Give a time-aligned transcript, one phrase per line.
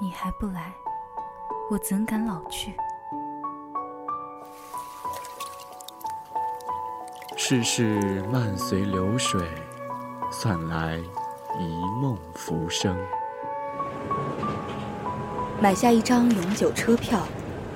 [0.00, 0.74] 你还不来，
[1.70, 2.74] 我怎敢老去？
[7.36, 9.40] 世事漫随流水，
[10.30, 10.98] 算来
[11.58, 12.96] 一梦浮生。
[15.60, 17.26] 买下一张永久车票，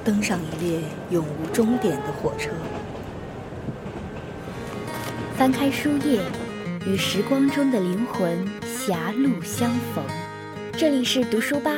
[0.04, 2.50] 登上一列永无终点的火车。
[5.36, 6.22] 翻开书页，
[6.84, 10.19] 与时光中的灵魂狭路相逢。
[10.80, 11.72] 这里是读书吧，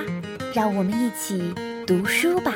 [0.55, 1.53] 让我们一起
[1.85, 2.55] 读书吧。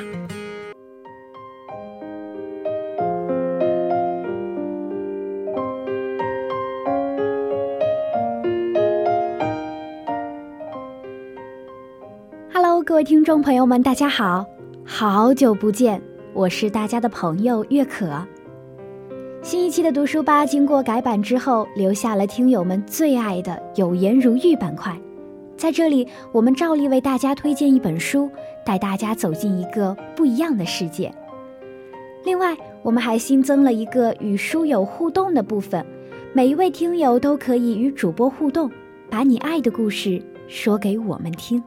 [12.53, 14.47] Hello，各位听众朋友们，大家好，
[14.85, 16.01] 好久不见，
[16.33, 18.25] 我是大家的朋友月可。
[19.43, 24.97] 新一期的读书吧经过改版之后，留下了听友们最爱的“有颜如玉”板块。
[25.57, 28.31] 在这里，我们照例为大家推荐一本书，
[28.65, 31.13] 带大家走进一个不一样的世界。
[32.25, 35.85] 另外，我们还新增了一个与书友互动的部分，
[36.33, 38.71] 每一位听友都可以与主播互动，
[39.09, 41.63] 把你爱的故事说给我们听。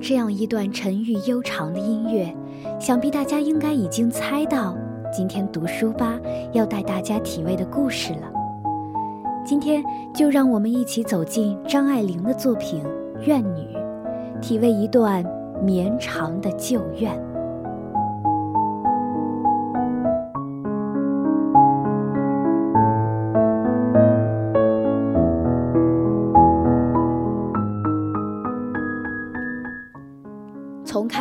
[0.00, 2.34] 这样一段沉郁悠长的音乐，
[2.78, 4.76] 想必大家应该已经猜到，
[5.12, 6.18] 今天读书吧
[6.52, 8.32] 要带大家体味的故事了。
[9.44, 9.82] 今天
[10.14, 12.82] 就让我们一起走进张爱玲的作品
[13.26, 13.60] 《怨女》，
[14.40, 15.24] 体味一段
[15.62, 17.27] 绵长的旧怨。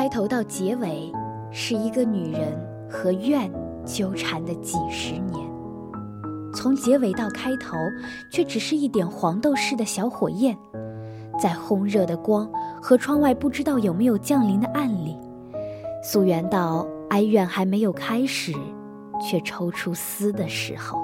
[0.07, 1.11] 开头到结尾，
[1.51, 2.57] 是一个女人
[2.89, 3.51] 和怨
[3.83, 5.45] 纠缠的几十年；
[6.55, 7.75] 从结尾到开头，
[8.31, 10.57] 却只是一点黄豆似的小火焰，
[11.37, 12.49] 在烘热的光
[12.81, 15.17] 和窗外不知道有没有降临的暗里，
[16.01, 18.53] 溯源到哀怨还没有开始，
[19.19, 20.97] 却抽出丝的时候。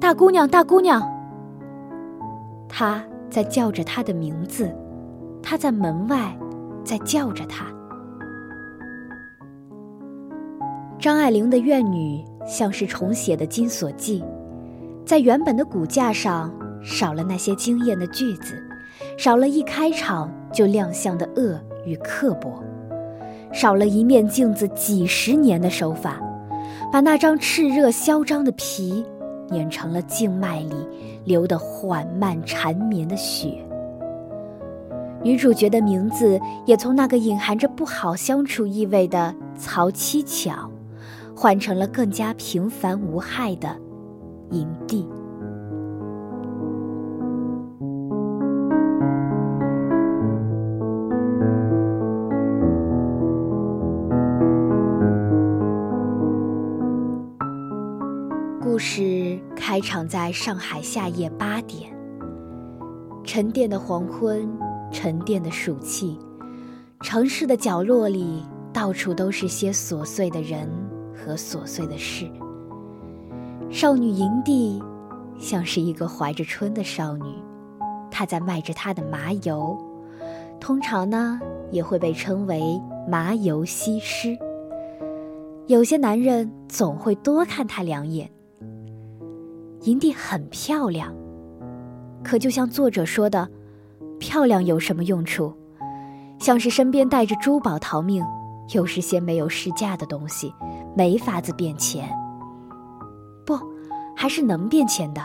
[0.00, 1.13] 大姑娘，大姑娘。
[2.76, 4.68] 他在叫着他的名字，
[5.40, 6.36] 他在门外，
[6.82, 7.66] 在叫着他。
[10.98, 14.20] 张爱玲的《怨女》像是重写的《金锁记》，
[15.06, 16.52] 在原本的骨架上
[16.82, 18.60] 少了那些惊艳的句子，
[19.16, 22.60] 少了一开场就亮相的恶与刻薄，
[23.52, 26.20] 少了一面镜子几十年的手法，
[26.90, 29.06] 把那张炽热嚣张的皮。
[29.50, 30.74] 碾成了静脉里
[31.24, 33.64] 流的缓慢缠绵的血。
[35.22, 40.70] 女主角的名字也从那个隐含着不好相处意味的曹七巧，
[41.34, 43.74] 换成了更加平凡无害的
[44.50, 45.08] 营地。
[58.60, 59.13] 故事
[59.74, 61.92] 开场在上海夏夜八点，
[63.24, 64.48] 沉淀的黄昏，
[64.92, 66.16] 沉淀的暑气，
[67.00, 70.70] 城市的角落里到处都是些琐碎的人
[71.12, 72.30] 和琐碎的事。
[73.68, 74.80] 少女营地
[75.40, 77.34] 像是一个怀着春的少女，
[78.12, 79.76] 她在卖着她的麻油，
[80.60, 81.40] 通常呢
[81.72, 84.38] 也会被称为麻油西施。
[85.66, 88.30] 有些男人总会多看她两眼。
[89.84, 91.14] 营地很漂亮，
[92.22, 93.46] 可就像作者说的，
[94.18, 95.52] 漂亮有什么用处？
[96.38, 98.24] 像是身边带着珠宝逃命，
[98.74, 100.52] 又是些没有市价的东西，
[100.96, 102.08] 没法子变钱。
[103.44, 103.58] 不，
[104.16, 105.22] 还是能变钱的。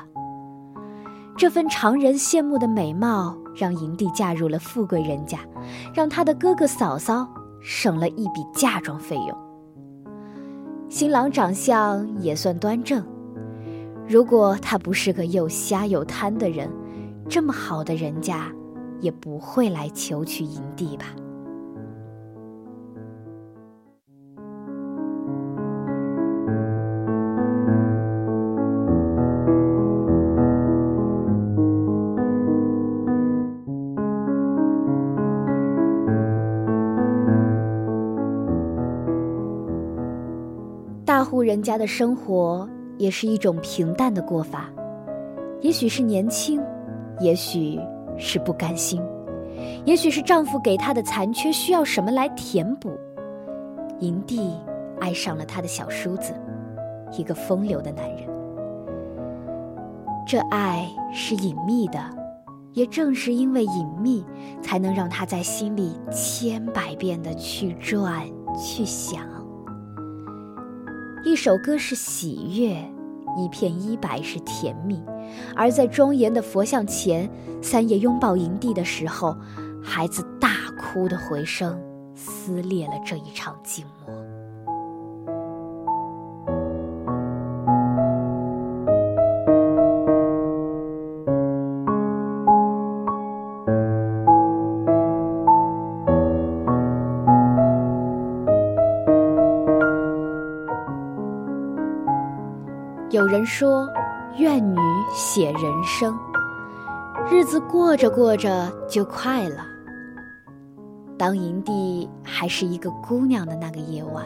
[1.38, 5.40] 这份常人羡慕的美貌，让营地嫁入了富贵人家，
[5.94, 7.26] 让他的哥哥嫂嫂
[7.62, 9.38] 省了一笔嫁妆费用。
[10.90, 13.02] 新郎长相也算端正。
[14.10, 16.68] 如果他不是个又瞎又贪的人，
[17.30, 18.52] 这么好的人家
[19.00, 21.06] 也不会来求娶银帝吧？
[41.06, 42.68] 大户人家的生活。
[43.00, 44.70] 也是一种平淡的过法，
[45.62, 46.62] 也许是年轻，
[47.22, 47.80] 也许
[48.18, 49.02] 是不甘心，
[49.86, 52.92] 也许是丈夫给她的残缺需要什么来填补。
[54.00, 54.54] 营地
[55.00, 56.34] 爱上了他的小叔子，
[57.18, 58.30] 一个风流的男人。
[60.28, 62.00] 这爱是隐秘的，
[62.74, 64.24] 也正是因为隐秘，
[64.62, 69.39] 才能让他在心里千百遍的去转、去想。
[71.24, 72.70] 一首歌是喜悦，
[73.38, 75.02] 一片衣摆是甜蜜，
[75.56, 77.30] 而在庄严的佛像前，
[77.62, 79.36] 三爷拥抱营地的时候，
[79.84, 81.80] 孩子大哭的回声。
[82.16, 84.29] 撕裂了这一场静默。
[103.40, 103.88] 人说，
[104.36, 104.78] 怨女
[105.14, 106.14] 写人生，
[107.32, 109.66] 日子过着过着就快了。
[111.18, 114.26] 当营地还是一个姑娘的那个夜晚，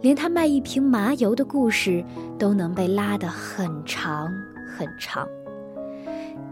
[0.00, 2.02] 连她卖一瓶麻油的故事
[2.38, 4.32] 都能被拉得很长
[4.74, 5.28] 很长，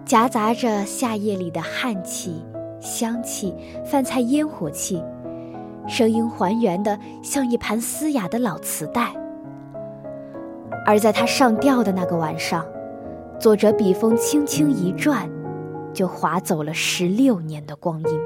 [0.04, 2.44] 夹杂着夏夜里的汗气、
[2.78, 3.54] 香气、
[3.86, 5.02] 饭菜烟火气，
[5.88, 9.14] 声音还原的像一盘嘶哑的老磁带。
[10.86, 12.64] 而在他上吊的那个晚上，
[13.40, 15.28] 作者笔锋轻轻一转，
[15.92, 18.20] 就划走了十六年的光阴。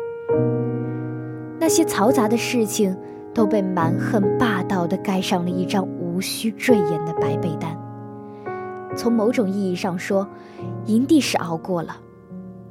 [1.58, 2.94] 那些嘈杂的事情
[3.32, 7.74] 都被蛮横霸道地盖上了一张无需赘言的白被单。
[8.94, 10.28] 从某种意义上说，
[10.84, 11.96] 营地是熬过了，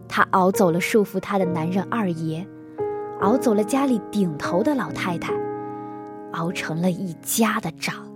[0.08, 2.46] 他熬走了束缚他的男人二爷，
[3.22, 5.34] 熬走了家里顶头的老太太，
[6.34, 8.09] 熬成了一家的长。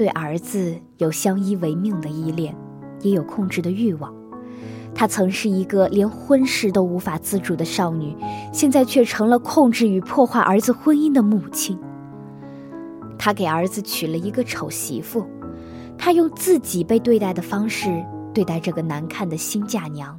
[0.00, 2.56] 对儿子有相依为命的依恋，
[3.02, 4.10] 也有控制的欲望。
[4.94, 8.16] 她曾是一个连婚事都无法自主的少女，
[8.50, 11.78] 现在却成了控制与破坏儿子婚姻的母亲。
[13.18, 15.26] 她给儿子娶了一个丑媳妇，
[15.98, 18.02] 她用自己被对待的方式
[18.32, 20.18] 对待这个难看的新嫁娘。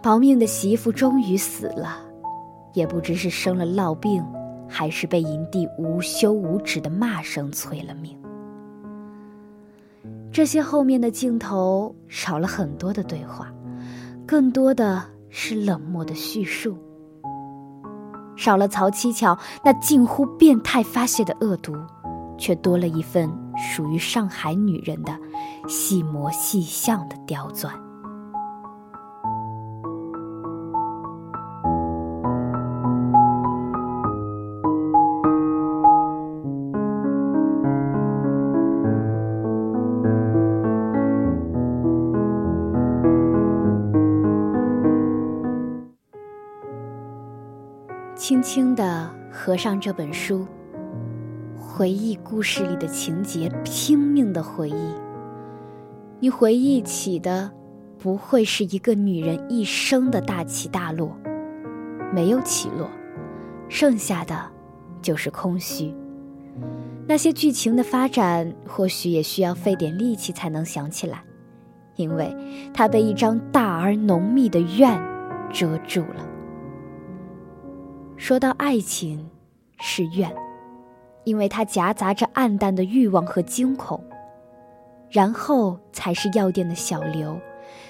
[0.00, 1.98] 保命的媳妇终于死了，
[2.74, 4.24] 也不知是生了痨病。
[4.72, 8.18] 还是被营地无休无止的骂声催了命。
[10.32, 13.52] 这些后面的镜头少了很多的对话，
[14.26, 16.78] 更多的是冷漠的叙述。
[18.34, 21.76] 少了曹七巧那近乎变态发泄的恶毒，
[22.38, 25.12] 却多了一份属于上海女人的
[25.68, 27.70] 细模细相的刁钻。
[48.22, 50.46] 轻轻地合上这本书，
[51.58, 54.94] 回忆故事里的情节，拼命的回忆。
[56.20, 57.50] 你回忆起的，
[57.98, 61.18] 不会是一个女人一生的大起大落，
[62.14, 62.88] 没有起落，
[63.68, 64.40] 剩下的
[65.02, 65.92] 就是空虚。
[67.08, 71.24] 那些剧情的发展，或许也需要费点力气才能想起来，
[71.96, 72.32] 因为
[72.72, 74.96] 它被一张大而浓密的怨
[75.52, 76.28] 遮住了。
[78.22, 79.28] 说到爱情，
[79.80, 80.32] 是怨，
[81.24, 84.00] 因为它夹杂着暗淡的欲望和惊恐，
[85.10, 87.36] 然后才是药店的小刘，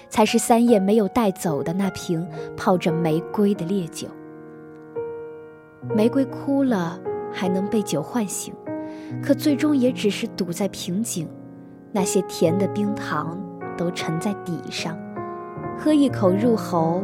[0.08, 4.08] 才是三叶没有带走的那瓶泡着玫瑰的烈酒。
[5.94, 6.98] 玫瑰哭了，
[7.30, 8.54] 还能被酒唤醒，
[9.22, 11.28] 可最终也只是堵在瓶颈，
[11.92, 13.38] 那些甜的冰糖
[13.76, 14.96] 都沉在底上，
[15.78, 17.02] 喝一口入喉，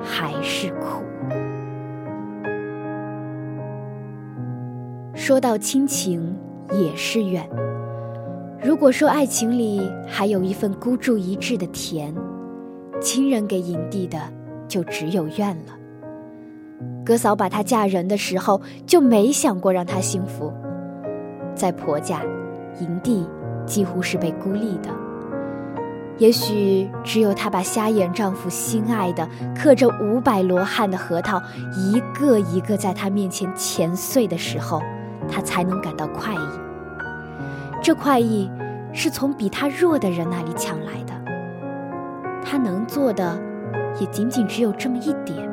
[0.00, 1.02] 还是苦。
[5.14, 6.36] 说到亲情，
[6.72, 7.46] 也是怨。
[8.62, 12.14] 如果说爱情里还有一份孤注一掷的甜，
[13.00, 14.18] 亲人给营地的
[14.68, 15.76] 就只有怨了。
[17.04, 20.52] 哥嫂把她嫁人的时候就没想过让她幸福，
[21.54, 22.22] 在婆家，
[22.80, 23.26] 营地
[23.66, 24.90] 几乎是被孤立的。
[26.18, 31.42] 也许只有她把瞎眼丈夫心爱的刻着五百罗汉的核桃
[31.74, 34.80] 一个一个在她面前前碎的时候。
[35.30, 36.38] 他才能感到快意。
[37.82, 38.50] 这快意
[38.92, 41.14] 是从比他弱的人那里抢来的。
[42.44, 43.38] 他能做的
[44.00, 45.48] 也仅仅只有这么一点。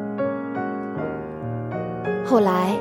[2.25, 2.75] 后来，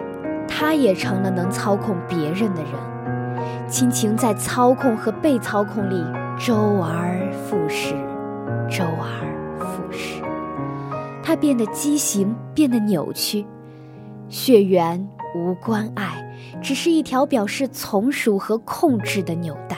[0.48, 6.04] 他也成了能操控别人的人，亲情在操控和被操控里
[6.36, 7.94] 周而复始，
[8.68, 10.22] 周而复始。
[11.22, 13.46] 他变得畸形，变得扭曲，
[14.28, 16.15] 血缘无关爱，
[16.62, 19.76] 只是一条表示从属和控制的纽带。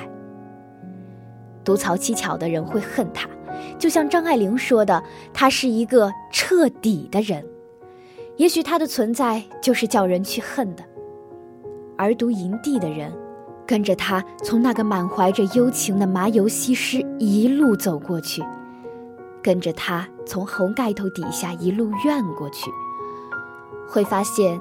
[1.64, 3.28] 独槽七巧的人会恨他，
[3.78, 5.02] 就像张爱玲说的，
[5.34, 7.44] 他是一个彻底的人。
[8.36, 10.84] 也许他的存在就是叫人去恨的，
[11.96, 13.12] 而读营地的人，
[13.66, 18.42] 跟着他从那个满怀着幽情的麻油西施一路走过去，
[19.42, 22.70] 跟着他从红盖头底下一路怨过去，
[23.88, 24.58] 会发现，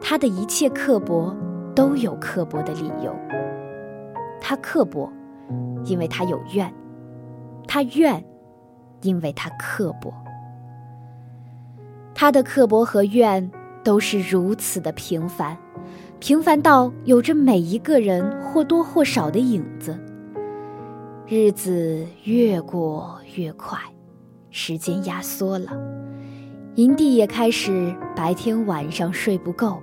[0.00, 1.36] 他的一切刻薄
[1.78, 3.14] 都有刻薄的理由。
[4.40, 5.08] 他刻薄，
[5.84, 6.68] 因为他有怨；
[7.68, 8.24] 他怨，
[9.02, 10.12] 因为他刻薄。
[12.16, 13.48] 他的刻薄和怨
[13.84, 15.56] 都是如此的平凡，
[16.18, 19.96] 平凡到有着每一个人或多或少的影子。
[21.28, 23.78] 日子越过越快，
[24.50, 25.70] 时间压缩了，
[26.74, 29.80] 营地也开始白天晚上睡不够，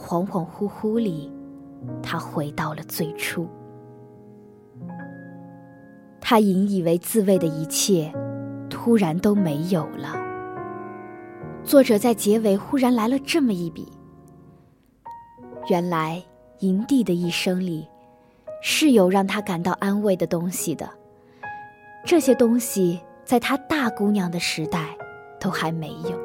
[0.00, 1.30] 恍恍惚惚里，
[2.02, 3.46] 他回到了最初。
[6.20, 8.12] 他引以为自慰的一切，
[8.70, 10.16] 突然都没有了。
[11.62, 13.86] 作者在结尾忽然来了这么一笔。
[15.68, 16.22] 原来
[16.60, 17.86] 营地的一生里，
[18.62, 20.88] 是有让他感到安慰的东西的。
[22.04, 24.96] 这些东西在他大姑娘的时代
[25.38, 26.18] 都还没有。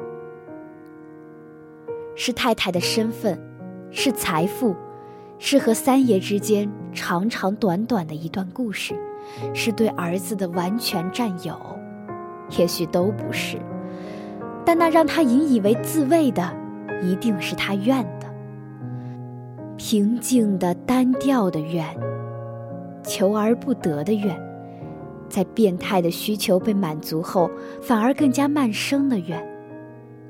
[2.16, 3.38] 是太太的身份，
[3.98, 4.76] 是财富，
[5.38, 8.94] 是和三爷之间长长短短的一段故事，
[9.54, 11.58] 是对儿子的完全占有，
[12.58, 13.56] 也许都不是。
[14.66, 16.46] 但那让他引以为自慰的，
[17.02, 18.26] 一定是他怨的。
[19.78, 21.86] 平静的、单调的怨，
[23.02, 24.38] 求而不得的怨，
[25.26, 27.50] 在变态的需求被满足后，
[27.80, 29.42] 反而更加慢生的怨，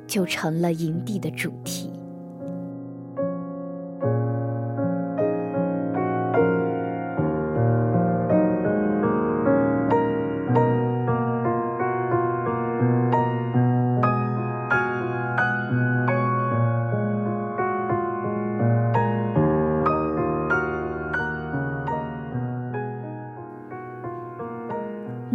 [0.07, 1.91] 就成了营地的主题。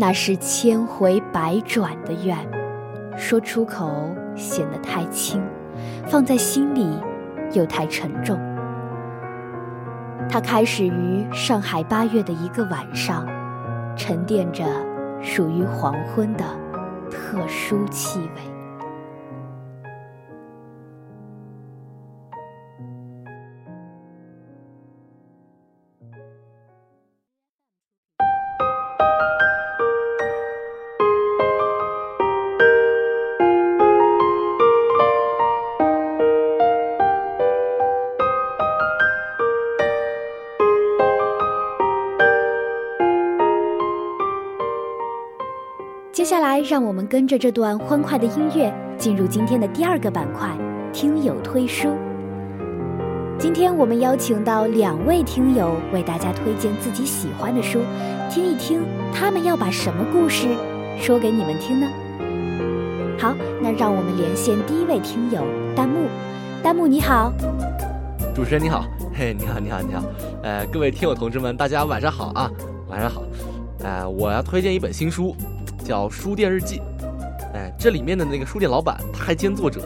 [0.02, 2.36] 那是千回百转的怨，
[3.16, 5.40] 说出口显得太轻，
[6.08, 7.00] 放在心里
[7.54, 8.36] 又太沉重。
[10.28, 13.28] 它开始于上海八月的一个晚上，
[13.96, 14.64] 沉淀着
[15.22, 16.44] 属于黄昏的
[17.12, 18.51] 特殊气味。
[46.32, 50.48] 接下来，让我们跟着这段欢快的音乐，进入今天的第二个板块——
[50.94, 51.90] 听友推书。
[53.38, 57.82] 今天我们邀请到两位听友为大家推荐自己喜欢的书，
[58.30, 58.80] 听一听
[59.14, 60.48] 他们要把什么故事
[60.98, 61.88] 说给你们听呢？
[63.20, 65.44] 好，那让我们连线第一位听友
[65.76, 66.08] 弹幕。
[66.64, 67.34] 弹幕你好，
[68.34, 70.02] 主持人你好，嘿，你好，你好，你好，
[70.44, 72.50] 呃，各位听友同志们，大家晚上好啊，
[72.88, 73.22] 晚上好，
[73.84, 75.36] 呃，我要推荐一本新书。
[75.84, 76.82] 叫书店日记，
[77.54, 79.82] 哎，这里面的那个书店老板他还兼作者，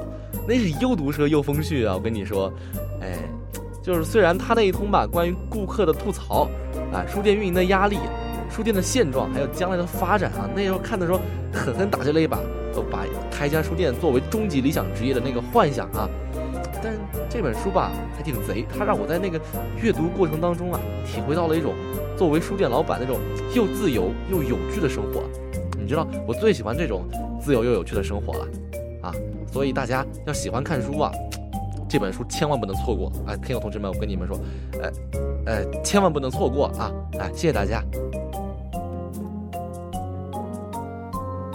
[0.47, 1.95] 那是又毒舌又风趣啊！
[1.95, 2.51] 我跟你说，
[3.01, 3.17] 哎，
[3.81, 6.49] 就是虽然他那一通吧，关于顾客的吐槽，
[6.91, 7.97] 啊，书店运营的压力，
[8.49, 11.19] 书店的现状，还有将来的发展啊，那时候看的时候
[11.51, 12.39] 狠狠打击了一把，
[12.73, 16.09] 都把开一家书店作为终极理想职业的那个幻想啊。
[16.83, 16.93] 但
[17.29, 19.41] 这本书吧，还挺贼，它让我在那个
[19.81, 21.73] 阅读过程当中啊，体会到了一种
[22.15, 23.17] 作为书店老板那种
[23.55, 25.23] 又自由又有趣的生活。
[25.85, 27.03] 你知道我最喜欢这种
[27.39, 28.47] 自由又有趣的生活了，
[29.03, 29.13] 啊，
[29.51, 31.11] 所以大家要喜欢看书啊，
[31.87, 33.37] 这本书千万不能错过啊！
[33.37, 34.35] 听友同志们，我跟你们说，
[34.81, 34.91] 呃，
[35.45, 36.91] 呃，千万不能错过啊！
[37.19, 37.83] 哎，谢谢大家。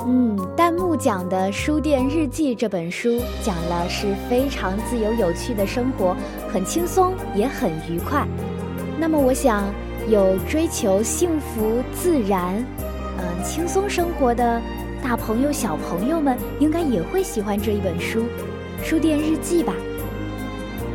[0.06, 6.16] 嗯，弹幕讲的《书店日记》这本书讲了是非常自由有趣的生活，
[6.48, 8.24] 很轻松也很愉快。
[8.96, 9.64] 那么我想，
[10.08, 12.64] 有追求幸福、自然、
[13.42, 14.60] 轻松生活的
[15.02, 18.20] 大朋友、小朋友们，应该也会喜欢这一本书
[18.84, 19.72] 《书店日记》吧。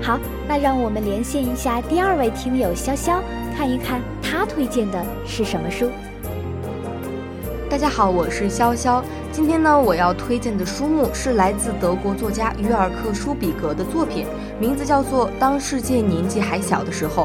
[0.01, 3.19] 好，那让我们连线一下第二位听友潇潇，
[3.55, 5.89] 看一看他推荐的是什么书。
[7.69, 9.01] 大家好，我是潇潇。
[9.31, 14.27] 今天呢，我要推荐的书目是来自德国作家约尔克舒比格的作品，
[14.59, 17.23] 名字叫做《当世界年纪还小的时候》。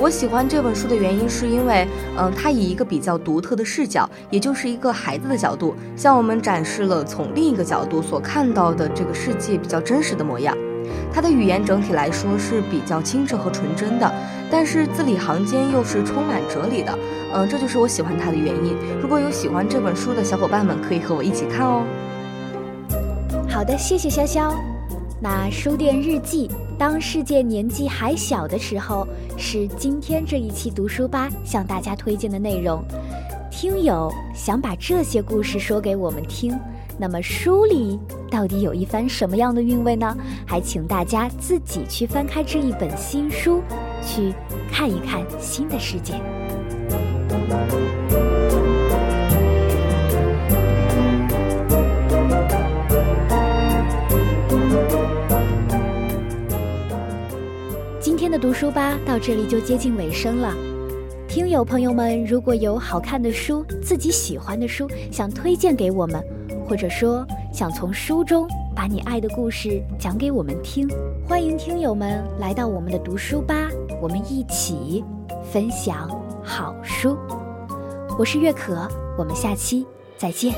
[0.00, 10.56] 我喜欢这本书的原因是因为，嗯，它以一个比较独特的视角，也就是一个孩子的角度，向我们展示了从另一个角度所看到的这个世界比较真实的模样。
[11.12, 14.10] 它的语言整体来说是比较清澈和纯真的，
[14.50, 16.98] 但是字里行间又是充满哲理的。
[17.34, 18.74] 嗯，这就是我喜欢它的原因。
[19.02, 21.84] 如果有喜欢这本书的小伙伴们，可以和我一起看哦。
[23.50, 24.79] 好的，谢谢潇潇。
[25.22, 32.82] 那书店日记，当世界年纪还小的时候，是今天这一期读书吧向大家推荐的内容。
[33.50, 36.58] 听友想把这些故事说给我们听，
[36.96, 38.00] 那么书里
[38.30, 40.16] 到底有一番什么样的韵味呢？
[40.46, 43.62] 还请大家自己去翻开这一本新书，
[44.02, 44.32] 去
[44.72, 46.14] 看一看新的世界。
[58.00, 60.54] 今天的读书吧到这里就接近尾声了。
[61.28, 66.24] 听友朋友们，如果有好看的书、自己喜欢的书想推荐给我们，
[66.66, 70.88] 或者说想从书中把你爱的故事讲给我们听，
[71.28, 73.68] 欢迎听友们来到我们的读书吧，
[74.00, 75.04] 我们一起
[75.52, 76.08] 分享
[76.42, 77.18] 好书。
[78.18, 78.88] 我是月可，
[79.18, 80.54] 我们下期再见。